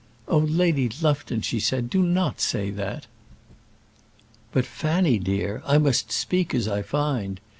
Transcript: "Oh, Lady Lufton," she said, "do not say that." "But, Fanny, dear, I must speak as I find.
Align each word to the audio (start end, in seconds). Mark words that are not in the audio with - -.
"Oh, 0.27 0.39
Lady 0.39 0.89
Lufton," 1.03 1.41
she 1.41 1.59
said, 1.59 1.91
"do 1.91 2.01
not 2.01 2.41
say 2.41 2.71
that." 2.71 3.05
"But, 4.51 4.65
Fanny, 4.65 5.19
dear, 5.19 5.61
I 5.63 5.77
must 5.77 6.11
speak 6.11 6.55
as 6.55 6.67
I 6.67 6.81
find. 6.81 7.39